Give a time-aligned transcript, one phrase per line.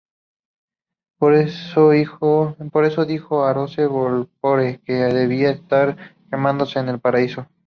[1.19, 2.55] Por eso dijo
[3.35, 5.95] Horace Walpole que debía "estar
[6.31, 7.45] quemándose en el Paraíso".